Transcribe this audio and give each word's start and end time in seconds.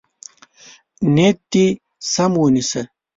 نیت 1.13 1.37
دې 1.51 1.65
سم 2.13 2.31
ونیسه. 2.41 2.81